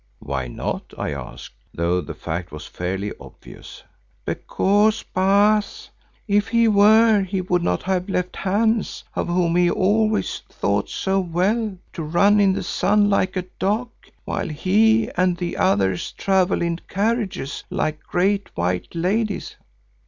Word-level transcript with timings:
"Why 0.17 0.47
not?" 0.47 0.95
I 0.97 1.11
asked, 1.11 1.53
though 1.75 2.01
the 2.01 2.15
fact 2.15 2.51
was 2.51 2.65
fairly 2.65 3.13
obvious. 3.19 3.83
"Because, 4.25 5.03
Baas, 5.03 5.91
if 6.27 6.47
he 6.47 6.67
were, 6.67 7.21
he 7.21 7.39
would 7.41 7.61
not 7.61 7.83
have 7.83 8.09
left 8.09 8.37
Hans, 8.37 9.03
of 9.15 9.27
whom 9.27 9.55
he 9.55 9.69
always 9.69 10.39
thought 10.49 10.89
so 10.89 11.19
well, 11.19 11.77
to 11.93 12.01
run 12.01 12.39
in 12.39 12.53
the 12.53 12.63
sun 12.63 13.11
like 13.11 13.35
a 13.37 13.45
dog, 13.59 13.91
while 14.25 14.49
he 14.49 15.07
and 15.15 15.37
others 15.53 16.11
travel 16.13 16.63
in 16.63 16.77
carriages 16.89 17.63
like 17.69 18.01
great 18.01 18.49
white 18.57 18.95
ladies." 18.95 19.55